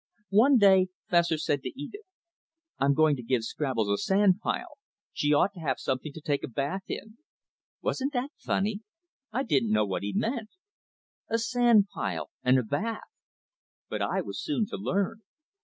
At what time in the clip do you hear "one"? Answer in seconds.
0.31-0.57